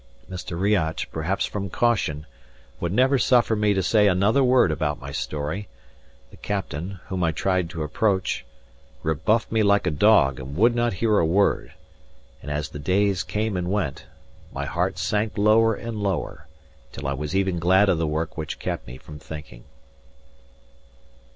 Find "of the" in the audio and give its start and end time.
17.87-18.07